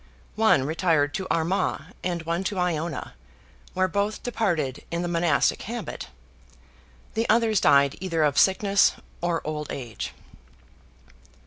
One 0.35 0.63
retired 0.65 1.13
to 1.13 1.27
Armagh 1.29 1.93
and 2.03 2.23
one 2.23 2.43
to 2.45 2.57
Iona, 2.57 3.13
where 3.75 3.87
both 3.87 4.23
departed 4.23 4.83
in 4.89 5.03
the 5.03 5.07
monastic 5.07 5.61
habit; 5.61 6.07
the 7.13 7.29
others 7.29 7.59
died 7.61 7.97
either 8.01 8.23
of 8.23 8.39
sickness 8.39 8.93
or 9.21 9.45
old 9.45 9.71
age. 9.71 10.11